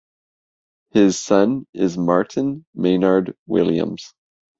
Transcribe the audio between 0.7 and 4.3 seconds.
His son is Martin Maynard Williams.